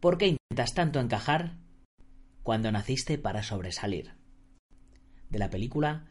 [0.00, 1.58] ¿Por qué intentas tanto encajar
[2.42, 4.14] cuando naciste para sobresalir?
[5.28, 6.06] De la película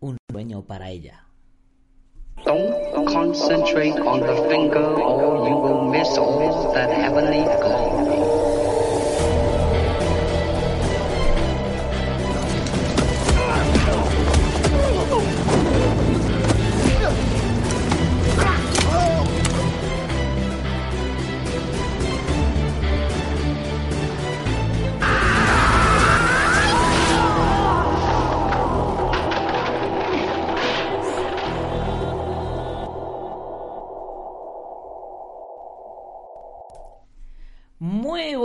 [0.00, 1.26] Un sueño para ella.
[2.44, 6.08] Don't concentrate on the finger or you will miss
[6.90, 8.41] heavenly.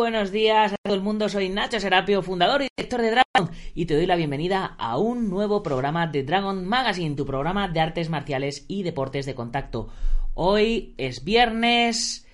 [0.07, 3.87] Buenos días a todo el mundo, soy Nacho Serapio, fundador y director de Dragon, y
[3.87, 8.09] te doy la bienvenida a un nuevo programa de Dragon Magazine, tu programa de artes
[8.09, 9.89] marciales y deportes de contacto.
[10.33, 12.25] Hoy es viernes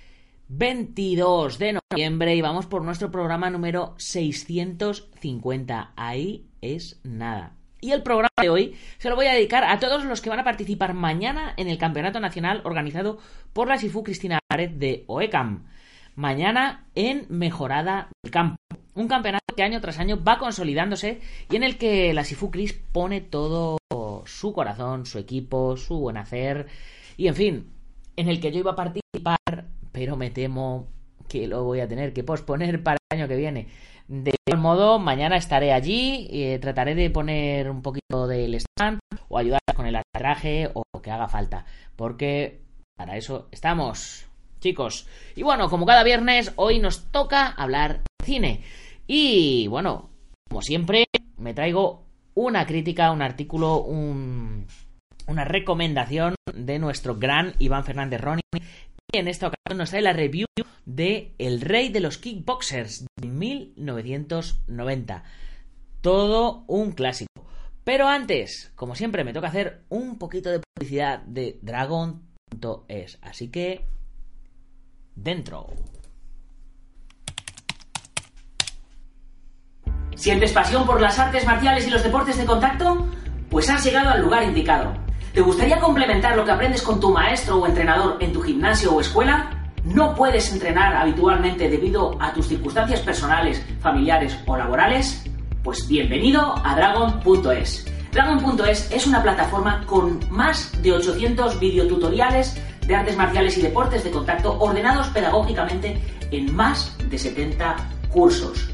[0.50, 5.94] 22 de noviembre y vamos por nuestro programa número 650.
[5.96, 7.56] Ahí es nada.
[7.82, 10.40] Y el programa de hoy se lo voy a dedicar a todos los que van
[10.40, 13.18] a participar mañana en el Campeonato Nacional organizado
[13.52, 15.73] por la Sifu Cristina Red de OECAM
[16.16, 18.56] mañana en Mejorada del Campo.
[18.96, 21.20] Un campeonato que año tras año va consolidándose
[21.50, 23.78] y en el que la Sifukris pone todo
[24.26, 26.68] su corazón, su equipo, su buen hacer
[27.18, 27.74] y en fin,
[28.16, 30.88] en el que yo iba a participar, pero me temo
[31.28, 33.68] que lo voy a tener que posponer para el año que viene.
[34.08, 39.00] De todo modo, mañana estaré allí y eh, trataré de poner un poquito del stand
[39.30, 42.62] o ayudar con el aterraje o que haga falta, porque
[42.96, 44.28] para eso estamos
[44.64, 45.06] chicos.
[45.36, 48.64] Y bueno, como cada viernes, hoy nos toca hablar de cine.
[49.06, 50.10] Y bueno,
[50.50, 51.06] como siempre,
[51.38, 54.66] me traigo una crítica, un artículo, un,
[55.28, 58.42] una recomendación de nuestro gran Iván Fernández Ronin.
[59.12, 60.48] Y en esta ocasión nos trae la review
[60.86, 65.24] de El Rey de los Kickboxers de 1990.
[66.02, 67.30] Todo un clásico.
[67.84, 73.20] Pero antes, como siempre, me toca hacer un poquito de publicidad de Dragon.es.
[73.22, 73.86] Así que
[75.16, 75.68] dentro.
[80.16, 83.08] ¿Sientes pasión por las artes marciales y los deportes de contacto?
[83.50, 84.94] Pues has llegado al lugar indicado.
[85.34, 89.02] ¿Te gustaría complementar lo que aprendes con tu maestro o entrenador en tu gimnasio o
[89.02, 89.72] escuela?
[89.84, 95.26] ¿No puedes entrenar habitualmente debido a tus circunstancias personales, familiares o laborales?
[95.64, 97.86] Pues bienvenido a Dragon.es.
[98.12, 104.12] Dragon.es es una plataforma con más de 800 videotutoriales de artes marciales y deportes de
[104.12, 106.02] contacto ordenados pedagógicamente
[106.32, 107.76] en más de 70
[108.10, 108.70] cursos.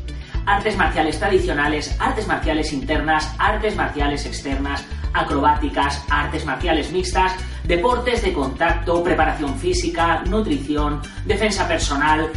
[0.45, 4.83] Artes marciales tradicionales, artes marciales internas, artes marciales externas,
[5.13, 7.33] acrobáticas, artes marciales mixtas,
[7.63, 12.29] deportes de contacto, preparación física, nutrición, defensa personal,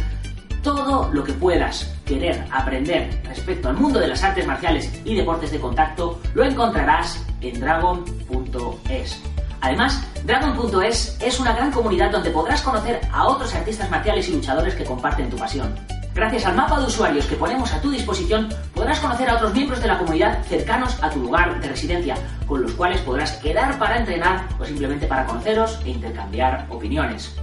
[0.61, 5.51] todo lo que puedas querer aprender respecto al mundo de las artes marciales y deportes
[5.51, 9.32] de contacto lo encontrarás en dragon.es.
[9.63, 14.75] Además, Dragon.es es una gran comunidad donde podrás conocer a otros artistas marciales y luchadores
[14.75, 15.73] que comparten tu pasión.
[16.13, 19.81] Gracias al mapa de usuarios que ponemos a tu disposición, podrás conocer a otros miembros
[19.81, 22.15] de la comunidad cercanos a tu lugar de residencia,
[22.45, 27.33] con los cuales podrás quedar para entrenar o simplemente para conoceros e intercambiar opiniones.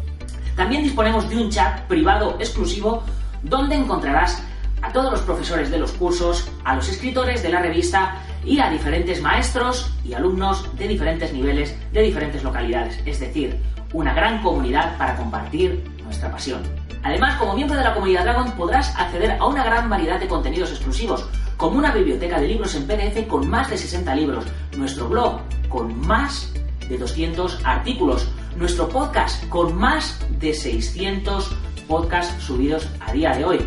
[0.56, 3.02] También disponemos de un chat privado exclusivo
[3.42, 4.42] donde encontrarás
[4.82, 8.70] a todos los profesores de los cursos, a los escritores de la revista y a
[8.70, 13.00] diferentes maestros y alumnos de diferentes niveles, de diferentes localidades.
[13.06, 13.60] Es decir,
[13.92, 16.62] una gran comunidad para compartir nuestra pasión.
[17.02, 20.70] Además, como miembro de la comunidad Dragon podrás acceder a una gran variedad de contenidos
[20.70, 24.44] exclusivos, como una biblioteca de libros en PDF con más de 60 libros,
[24.76, 26.52] nuestro blog con más
[26.88, 31.50] de 200 artículos, nuestro podcast con más de 600
[31.88, 33.60] podcasts subidos a día de hoy,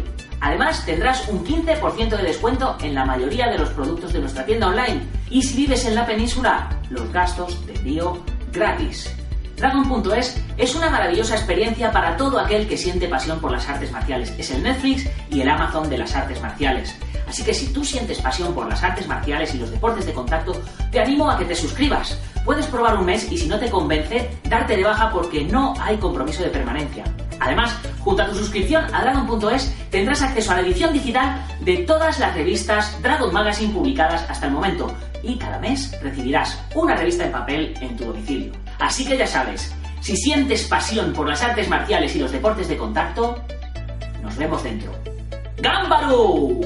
[0.44, 4.68] Además, tendrás un 15% de descuento en la mayoría de los productos de nuestra tienda
[4.68, 5.02] online.
[5.30, 8.22] Y si vives en la península, los gastos de envío
[8.52, 9.09] gratis.
[9.56, 14.34] Dragon.es es una maravillosa experiencia para todo aquel que siente pasión por las artes marciales.
[14.38, 16.94] Es el Netflix y el Amazon de las artes marciales.
[17.26, 20.62] Así que si tú sientes pasión por las artes marciales y los deportes de contacto,
[20.91, 22.20] te animo a que te suscribas.
[22.44, 25.96] Puedes probar un mes y si no te convence, darte de baja porque no hay
[25.96, 27.06] compromiso de permanencia.
[27.40, 32.20] Además, junto a tu suscripción a Dragon.es tendrás acceso a la edición digital de todas
[32.20, 37.32] las revistas Dragon Magazine publicadas hasta el momento y cada mes recibirás una revista en
[37.32, 38.52] papel en tu domicilio.
[38.80, 42.78] Así que ya sabes, si sientes pasión por las artes marciales y los deportes de
[42.78, 43.41] contacto,
[44.22, 44.91] nos vemos dentro.
[45.58, 46.59] ¡Gámbaro!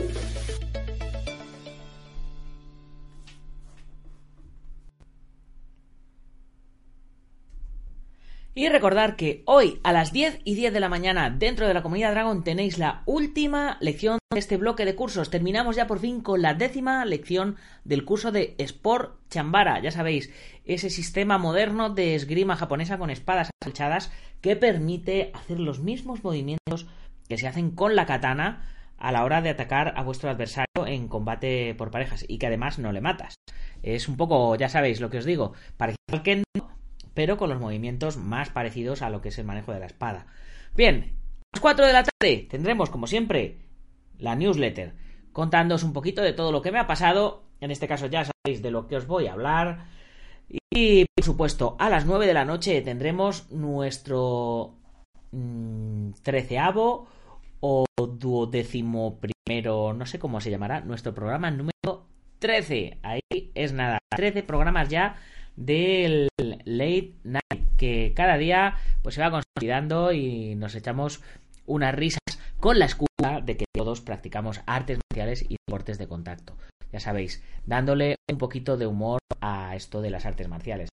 [8.58, 11.84] Y recordar que hoy a las 10 y 10 de la mañana dentro de la
[11.84, 15.30] comunidad Dragon tenéis la última lección de este bloque de cursos.
[15.30, 19.80] Terminamos ya por fin con la décima lección del curso de Sport Chambara.
[19.84, 20.32] Ya sabéis,
[20.66, 24.12] ese sistema moderno de esgrima japonesa con espadas alchadas
[24.42, 26.88] que permite hacer los mismos movimientos
[27.30, 28.68] que se hacen con la katana
[28.98, 32.80] a la hora de atacar a vuestro adversario en combate por parejas y que además
[32.80, 33.36] no le matas.
[33.84, 36.77] Es un poco, ya sabéis lo que os digo, parecido al kendo,
[37.18, 40.28] pero con los movimientos más parecidos a lo que es el manejo de la espada.
[40.76, 41.16] Bien,
[41.52, 43.58] a las 4 de la tarde tendremos, como siempre,
[44.20, 44.94] la newsletter,
[45.34, 47.42] contándoos un poquito de todo lo que me ha pasado.
[47.60, 49.88] En este caso ya sabéis de lo que os voy a hablar.
[50.70, 54.76] Y, por supuesto, a las 9 de la noche tendremos nuestro
[55.32, 57.08] mmm, treceavo
[57.62, 62.06] o duodécimo primero, no sé cómo se llamará, nuestro programa número
[62.38, 63.00] 13.
[63.02, 63.22] Ahí
[63.56, 65.16] es nada, 13 programas ya
[65.58, 71.22] del Late Night, que cada día pues se va consolidando y nos echamos
[71.66, 72.22] unas risas
[72.60, 76.56] con la excusa de que todos practicamos artes marciales y deportes de contacto.
[76.92, 80.90] Ya sabéis, dándole un poquito de humor a esto de las artes marciales.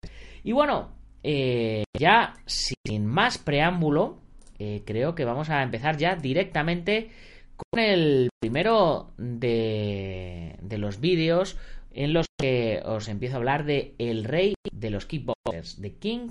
[0.44, 0.90] Y bueno,
[1.22, 4.19] eh, ya sin más preámbulo,
[4.58, 7.11] eh, creo que vamos a empezar ya directamente
[7.56, 11.56] con el primero de, de los vídeos
[11.99, 16.29] en los que os empiezo a hablar de El Rey de los Kickboxers, The King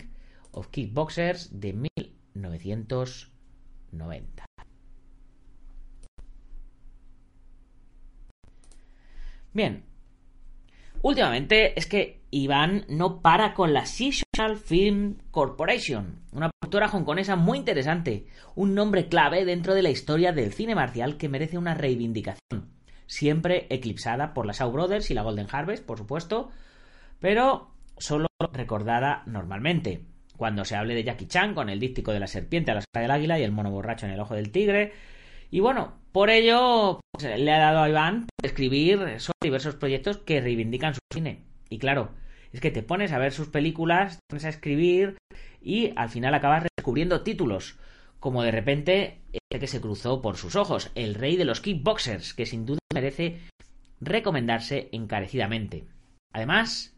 [0.52, 4.46] of Kickboxers de 1990.
[9.52, 9.84] Bien,
[11.02, 17.58] últimamente es que Iván no para con la Social Film Corporation, una productora hongkonesa muy
[17.58, 22.77] interesante, un nombre clave dentro de la historia del cine marcial que merece una reivindicación,
[23.08, 26.52] siempre eclipsada por la Shaw Brothers y la Golden Harvest, por supuesto,
[27.20, 30.04] pero solo recordada normalmente.
[30.36, 33.02] Cuando se hable de Jackie Chan con el díptico de la serpiente a la sombra
[33.02, 34.94] del águila y el mono borracho en el ojo del tigre.
[35.50, 40.42] Y bueno, por ello pues, le ha dado a Iván escribir sobre diversos proyectos que
[40.42, 41.46] reivindican su cine.
[41.70, 42.12] Y claro,
[42.52, 45.18] es que te pones a ver sus películas, te pones a escribir
[45.62, 47.80] y al final acabas descubriendo títulos.
[48.20, 52.34] Como de repente este que se cruzó por sus ojos, El Rey de los Kickboxers,
[52.34, 53.42] que sin duda merece
[54.02, 55.88] recomendarse encarecidamente.
[56.34, 56.96] Además,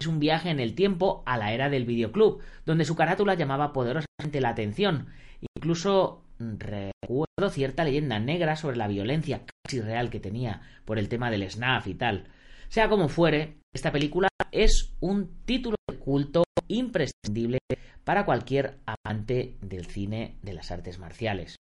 [0.00, 3.72] es un viaje en el tiempo a la era del videoclub, donde su carátula llamaba
[3.72, 5.08] poderosamente la atención.
[5.56, 11.30] Incluso recuerdo cierta leyenda negra sobre la violencia casi real que tenía por el tema
[11.30, 12.28] del snaf y tal.
[12.68, 17.58] Sea como fuere, esta película es un título de culto imprescindible
[18.04, 21.56] para cualquier amante del cine de las artes marciales.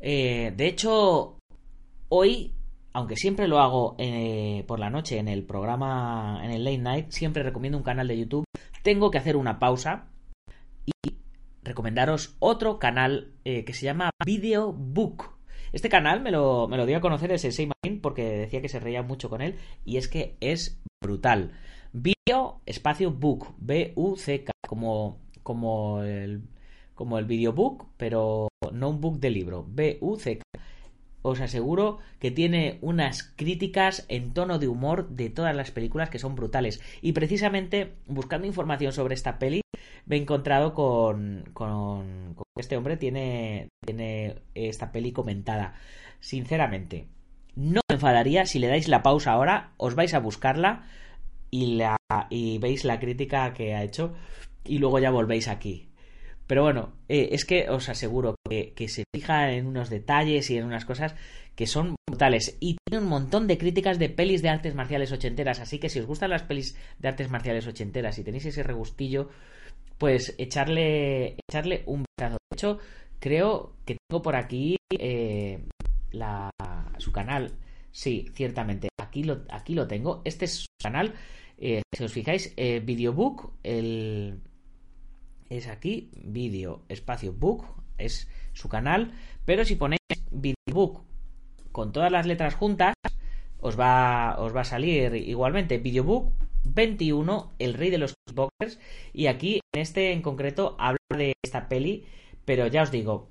[0.00, 1.38] Eh, de hecho,
[2.08, 2.52] hoy,
[2.92, 7.10] aunque siempre lo hago eh, por la noche en el programa, en el late night,
[7.10, 8.44] siempre recomiendo un canal de YouTube,
[8.82, 10.06] tengo que hacer una pausa
[10.84, 11.16] y
[11.62, 15.32] recomendaros otro canal eh, que se llama Video Book.
[15.72, 17.68] Este canal me lo, me lo dio a conocer el Sensei
[18.00, 21.52] porque decía que se reía mucho con él y es que es brutal.
[21.98, 26.42] Video espacio book, B-U-C-K, como, como el,
[26.94, 30.42] como el videobook, pero no un book de libro, B-U-C-K.
[31.22, 36.18] Os aseguro que tiene unas críticas en tono de humor de todas las películas que
[36.18, 36.82] son brutales.
[37.00, 39.62] Y precisamente buscando información sobre esta peli,
[40.04, 45.72] me he encontrado con, con, con este hombre, tiene, tiene esta peli comentada.
[46.20, 47.08] Sinceramente,
[47.54, 50.84] no me enfadaría si le dais la pausa ahora, os vais a buscarla
[51.50, 51.96] y, la,
[52.30, 54.14] y veis la crítica que ha hecho
[54.64, 55.88] y luego ya volvéis aquí.
[56.46, 60.58] Pero bueno, eh, es que os aseguro que, que, se fija en unos detalles y
[60.58, 61.16] en unas cosas
[61.56, 62.56] que son brutales.
[62.60, 65.58] Y tiene un montón de críticas de pelis de artes marciales ochenteras.
[65.58, 69.28] Así que si os gustan las pelis de artes marciales ochenteras y tenéis ese regustillo,
[69.98, 72.36] pues echarle, echarle un vistazo.
[72.50, 72.78] De hecho,
[73.18, 75.64] creo que tengo por aquí eh,
[76.12, 76.50] la,
[76.98, 77.52] su canal.
[77.96, 78.90] Sí, ciertamente.
[79.00, 80.20] Aquí lo, aquí lo tengo.
[80.26, 81.14] Este es su canal.
[81.56, 84.42] Eh, si os fijáis, eh, Videobook, el,
[85.48, 87.64] es aquí, Video Espacio Book,
[87.96, 89.14] es su canal.
[89.46, 90.00] Pero si ponéis
[90.30, 91.04] Videobook
[91.72, 92.92] con todas las letras juntas,
[93.60, 96.34] os va, os va a salir igualmente Videobook
[96.64, 98.78] 21, El Rey de los Kickboxers.
[99.14, 102.04] Y aquí, en este en concreto, habla de esta peli.
[102.44, 103.30] Pero ya os digo,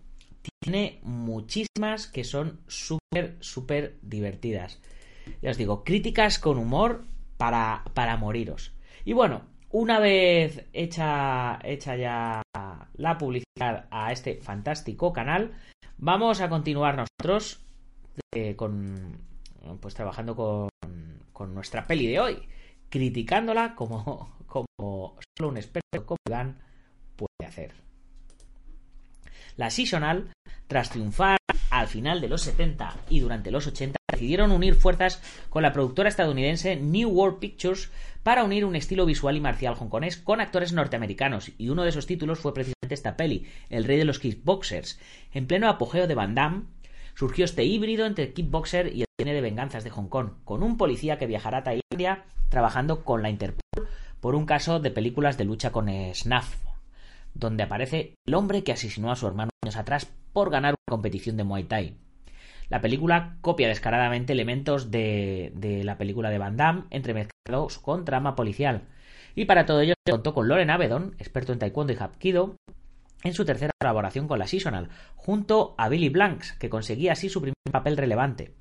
[0.62, 4.80] tiene muchísimas que son súper, súper divertidas.
[5.42, 7.06] Ya os digo, críticas con humor
[7.38, 8.74] para, para moriros.
[9.04, 12.42] Y bueno, una vez hecha, hecha ya
[12.94, 15.54] la publicidad a este fantástico canal,
[15.98, 17.62] vamos a continuar nosotros
[18.34, 19.18] eh, con,
[19.80, 20.70] pues trabajando con,
[21.34, 22.48] con nuestra peli de hoy,
[22.90, 26.60] criticándola como, como solo un experto como Iván
[27.16, 27.74] puede hacer.
[29.58, 30.32] La Seasonal,
[30.68, 31.38] tras triunfar
[31.70, 36.10] al final de los 70 y durante los 80, decidieron unir fuerzas con la productora
[36.10, 37.90] estadounidense New World Pictures
[38.24, 42.06] para unir un estilo visual y marcial hongkonés con actores norteamericanos, y uno de esos
[42.06, 45.00] títulos fue precisamente esta peli, El rey de los kickboxers.
[45.34, 46.64] En pleno apogeo de Van Damme,
[47.14, 50.78] surgió este híbrido entre kickboxer y el cine de venganzas de Hong Kong, con un
[50.78, 53.88] policía que viajará a Tailandia trabajando con la Interpol
[54.20, 56.56] por un caso de películas de lucha con SNAF
[57.36, 61.38] donde aparece el hombre que asesinó a su hermano años atrás por ganar una competición
[61.38, 61.98] de Muay Thai.
[62.70, 68.36] La película copia descaradamente elementos de, de la película de Van Damme, entremezclados con trama
[68.36, 68.88] policial.
[69.36, 72.56] Y para todo ello se contó con Loren Avedon, experto en taekwondo y hapkido,
[73.24, 77.42] en su tercera colaboración con la Seasonal, junto a Billy Blanks, que conseguía así su
[77.42, 78.56] primer papel relevante.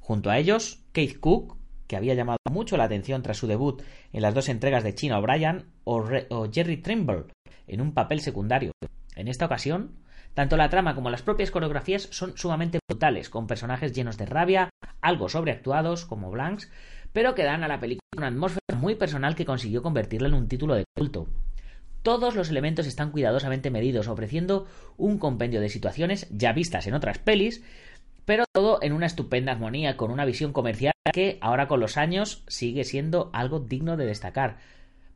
[0.00, 1.56] Junto a ellos, Keith Cook,
[1.86, 3.82] que había llamado mucho la atención tras su debut
[4.12, 7.26] en las dos entregas de China O'Brien, o, o Jerry Trimble,
[7.68, 8.72] en un papel secundario.
[9.14, 9.92] En esta ocasión,
[10.34, 14.70] tanto la trama como las propias coreografías son sumamente brutales, con personajes llenos de rabia,
[15.00, 16.70] algo sobreactuados, como Blanks,
[17.12, 20.48] pero que dan a la película una atmósfera muy personal que consiguió convertirla en un
[20.48, 21.28] título de culto.
[22.02, 27.18] Todos los elementos están cuidadosamente medidos, ofreciendo un compendio de situaciones ya vistas en otras
[27.18, 27.62] pelis,
[28.24, 32.44] pero todo en una estupenda armonía, con una visión comercial que ahora con los años
[32.46, 34.58] sigue siendo algo digno de destacar.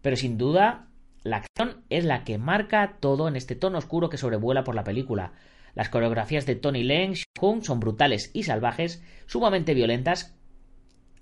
[0.00, 0.88] Pero sin duda
[1.24, 4.84] la acción es la que marca todo en este tono oscuro que sobrevuela por la
[4.84, 5.32] película.
[5.74, 10.34] Las coreografías de Tony Leung Hung son brutales y salvajes, sumamente violentas,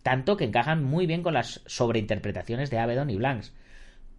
[0.03, 3.53] tanto que encajan muy bien con las sobreinterpretaciones de Avedon y Blanks.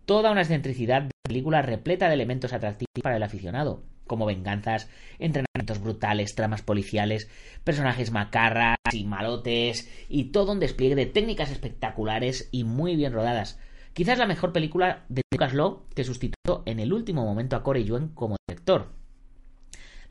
[0.05, 5.81] Toda una excentricidad de película repleta de elementos atractivos para el aficionado, como venganzas, entrenamientos
[5.81, 7.29] brutales, tramas policiales,
[7.63, 13.59] personajes macarras y malotes, y todo un despliegue de técnicas espectaculares y muy bien rodadas.
[13.93, 17.83] Quizás la mejor película de Lucas Law que sustituyó en el último momento a Corey
[17.83, 18.89] Yuen como director.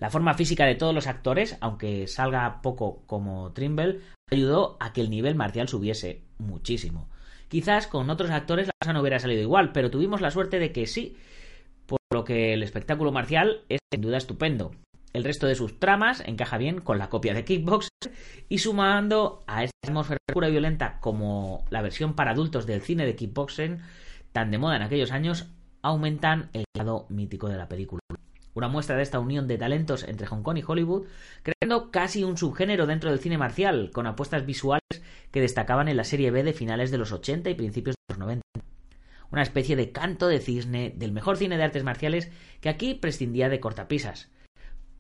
[0.01, 5.03] La forma física de todos los actores, aunque salga poco como Trimble, ayudó a que
[5.03, 7.09] el nivel marcial subiese muchísimo.
[7.49, 10.73] Quizás con otros actores la cosa no hubiera salido igual, pero tuvimos la suerte de
[10.73, 11.17] que sí,
[11.87, 14.73] por lo que el espectáculo marcial es sin duda estupendo.
[15.13, 17.89] El resto de sus tramas encaja bien con la copia de Kickbox
[18.49, 23.05] y sumando a esta atmósfera pura y violenta como la versión para adultos del cine
[23.05, 23.81] de kickboxing
[24.33, 25.49] tan de moda en aquellos años,
[25.83, 28.01] aumentan el lado mítico de la película.
[28.55, 31.07] Una muestra de esta unión de talentos entre Hong Kong y Hollywood,
[31.43, 34.81] creando casi un subgénero dentro del cine marcial, con apuestas visuales
[35.31, 38.19] que destacaban en la serie B de finales de los 80 y principios de los
[38.19, 38.43] 90.
[39.31, 43.49] Una especie de canto de cisne del mejor cine de artes marciales que aquí prescindía
[43.49, 44.29] de cortapisas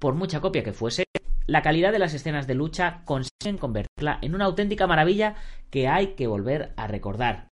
[0.01, 1.05] por mucha copia que fuese,
[1.47, 5.35] la calidad de las escenas de lucha consiguen convertirla en una auténtica maravilla
[5.69, 7.50] que hay que volver a recordar.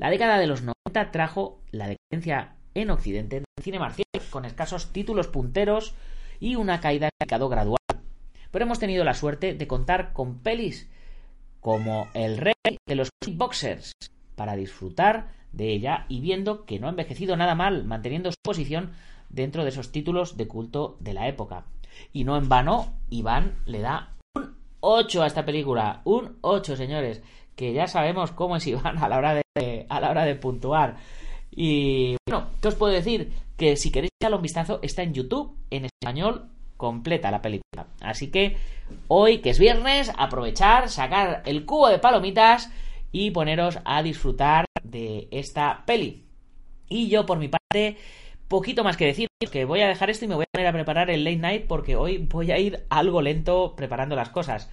[0.00, 4.94] La década de los 90 trajo la decadencia en Occidente del cine marcial, con escasos
[4.94, 5.94] títulos punteros
[6.40, 7.76] y una caída gradual.
[8.50, 10.88] Pero hemos tenido la suerte de contar con pelis
[11.60, 13.92] como El Rey de los Kickboxers
[14.36, 18.92] para disfrutar de ella y viendo que no ha envejecido nada mal, manteniendo su posición
[19.28, 21.66] dentro de esos títulos de culto de la época.
[22.10, 24.14] Y no en vano, Iván le da
[24.80, 26.00] 8 a esta película.
[26.04, 27.22] Un 8, señores.
[27.56, 30.96] Que ya sabemos cómo es Iván a la hora de, a la hora de puntuar.
[31.50, 33.32] Y bueno, ¿qué os puedo decir?
[33.56, 37.86] Que si queréis echarle un vistazo, está en YouTube, en español, completa la película.
[38.00, 38.56] Así que
[39.08, 42.70] hoy, que es viernes, aprovechar, sacar el cubo de palomitas
[43.12, 46.24] y poneros a disfrutar de esta peli.
[46.88, 47.98] Y yo, por mi parte,
[48.50, 50.72] poquito más que decir, que voy a dejar esto y me voy a poner a
[50.72, 54.68] preparar el late night porque hoy voy a ir algo lento preparando las cosas.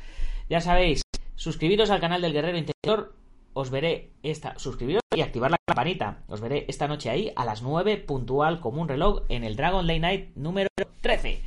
[0.49, 1.03] Ya sabéis,
[1.35, 3.13] suscribiros al canal del Guerrero Interior,
[3.53, 6.23] os veré esta, suscribiros y activar la campanita.
[6.27, 9.85] Os veré esta noche ahí a las 9 puntual como un reloj en el Dragon
[9.85, 10.69] Late Night número
[11.01, 11.39] 13.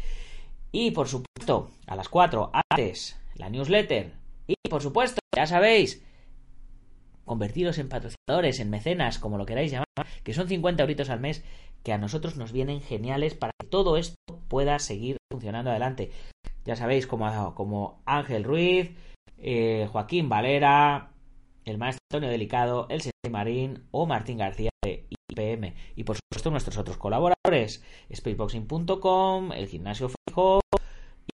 [0.71, 4.13] Y por supuesto, a las 4 antes la newsletter.
[4.47, 6.05] Y por supuesto, ya sabéis,
[7.31, 9.87] convertiros en patrocinadores, en mecenas, como lo queráis llamar,
[10.25, 11.45] que son 50 euritos al mes,
[11.85, 14.17] que a nosotros nos vienen geniales para que todo esto
[14.49, 16.11] pueda seguir funcionando adelante.
[16.65, 18.91] Ya sabéis, como, como Ángel Ruiz,
[19.39, 21.13] eh, Joaquín Valera,
[21.65, 25.73] el maestro Antonio Delicado, el señor Marín o Martín García de IPM.
[25.95, 30.63] Y por supuesto nuestros otros colaboradores, spaceboxing.com, el gimnasio fijo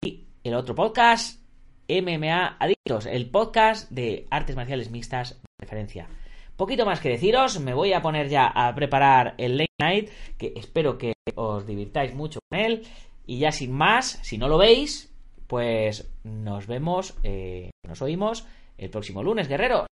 [0.02, 1.41] y el otro podcast,
[1.88, 6.08] MMA Adictos, el podcast de artes marciales mixtas referencia.
[6.56, 10.52] Poquito más que deciros, me voy a poner ya a preparar el late night, que
[10.56, 12.82] espero que os divirtáis mucho con él.
[13.26, 15.12] Y ya sin más, si no lo veis,
[15.46, 18.46] pues nos vemos, eh, nos oímos
[18.78, 19.86] el próximo lunes, guerreros.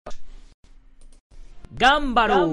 [1.72, 2.48] Gámbaro.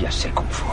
[0.00, 0.64] Ya sé Kung Fu.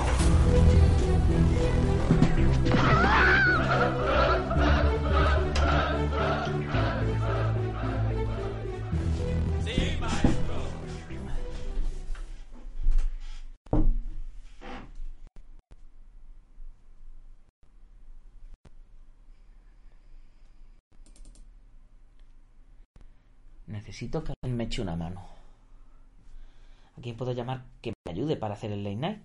[23.67, 25.21] Necesito que alguien me eche una mano.
[26.97, 29.21] ¿A quién puedo llamar que ayude para hacer el late night?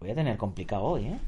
[0.00, 1.20] Voy a tener complicado hoy, ¿eh?